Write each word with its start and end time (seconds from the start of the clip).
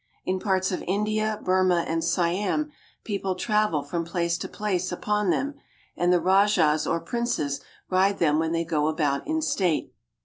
In 0.25 0.39
parts 0.39 0.71
of 0.71 0.83
India, 0.87 1.39
Burmah, 1.43 1.83
and 1.87 2.03
Siam 2.03 2.71
people 3.03 3.35
travel 3.35 3.83
from 3.83 4.03
place 4.03 4.35
to 4.39 4.47
place 4.47 4.91
upon 4.91 5.29
them, 5.29 5.53
and 5.95 6.11
the 6.11 6.19
rajahs 6.19 6.87
or 6.89 6.99
princes 6.99 7.61
ride 7.87 8.17
them 8.17 8.39
when 8.39 8.51
they 8.51 8.65
go 8.65 8.87
about 8.87 9.27
in 9.27 9.43
state. 9.43 9.93